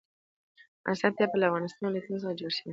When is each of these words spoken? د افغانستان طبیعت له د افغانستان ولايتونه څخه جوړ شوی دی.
د 0.03 0.03
افغانستان 0.85 1.11
طبیعت 1.17 1.31
له 1.39 1.47
د 1.47 1.49
افغانستان 1.51 1.83
ولايتونه 1.85 2.17
څخه 2.21 2.37
جوړ 2.39 2.51
شوی 2.57 2.67
دی. 2.67 2.69